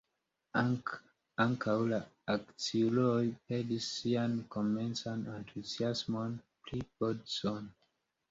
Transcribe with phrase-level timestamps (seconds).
[1.43, 1.97] Ankaŭ la
[2.35, 3.19] akciuloj
[3.51, 6.35] perdis sian komencan entuziasmon
[6.65, 7.69] pri Bodson.